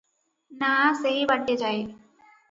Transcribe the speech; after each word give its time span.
ନାଆ 0.61 0.87
ସେହି 1.01 1.27
ବାଟେ 1.33 1.57
ଯାଏ। 1.65 1.83